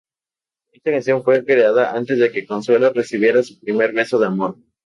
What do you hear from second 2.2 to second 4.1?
que Consuelo recibiera su primer